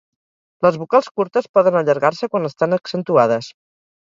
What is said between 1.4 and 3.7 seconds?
poden allargar-se quan estan accentuades.